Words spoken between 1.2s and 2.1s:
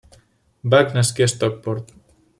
a Stockport.